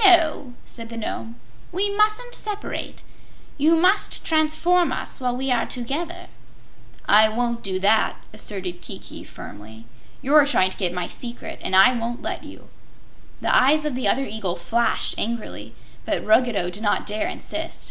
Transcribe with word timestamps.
"No," 0.00 0.54
said 0.64 0.88
the 0.88 0.96
Nome, 0.96 1.36
"we 1.70 1.94
mustn't 1.94 2.34
separate. 2.34 3.02
You 3.58 3.76
must 3.76 4.24
transform 4.24 4.90
us 4.90 5.20
while 5.20 5.36
we 5.36 5.50
are 5.50 5.66
together." 5.66 6.28
"I 7.06 7.28
won't 7.28 7.62
do 7.62 7.78
that," 7.78 8.16
asserted 8.32 8.80
Kiki, 8.80 9.22
firmly. 9.22 9.84
"You're 10.22 10.46
trying 10.46 10.70
to 10.70 10.78
get 10.78 10.94
my 10.94 11.08
secret, 11.08 11.58
and 11.62 11.76
I 11.76 11.92
won't 11.92 12.22
let 12.22 12.42
you." 12.42 12.70
The 13.42 13.54
eyes 13.54 13.84
of 13.84 13.94
the 13.94 14.08
other 14.08 14.24
eagle 14.24 14.56
flashed 14.56 15.14
angrily, 15.18 15.74
but 16.06 16.24
Ruggedo 16.24 16.70
did 16.70 16.82
not 16.82 17.06
dare 17.06 17.28
insist. 17.28 17.88